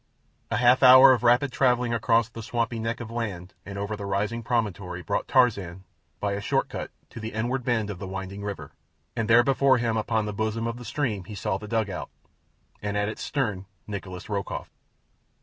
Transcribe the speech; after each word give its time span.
A 0.49 0.57
half 0.57 0.81
hour 0.81 1.11
of 1.11 1.21
rapid 1.21 1.51
travelling 1.51 1.93
across 1.93 2.27
the 2.27 2.41
swampy 2.41 2.79
neck 2.79 3.01
of 3.01 3.11
land 3.11 3.53
and 3.67 3.77
over 3.77 3.95
the 3.95 4.07
rising 4.07 4.41
promontory 4.41 5.03
brought 5.03 5.27
Tarzan, 5.27 5.83
by 6.19 6.31
a 6.33 6.41
short 6.41 6.69
cut, 6.69 6.89
to 7.11 7.19
the 7.19 7.33
inward 7.33 7.63
bend 7.63 7.91
of 7.91 7.99
the 7.99 8.07
winding 8.07 8.41
river, 8.43 8.71
and 9.15 9.29
there 9.29 9.43
before 9.43 9.77
him 9.77 9.97
upon 9.97 10.25
the 10.25 10.33
bosom 10.33 10.65
of 10.65 10.77
the 10.77 10.85
stream 10.85 11.25
he 11.25 11.35
saw 11.35 11.59
the 11.59 11.67
dugout, 11.67 12.09
and 12.81 12.97
in 12.97 13.09
its 13.09 13.21
stern 13.21 13.67
Nikolas 13.85 14.27
Rokoff. 14.27 14.71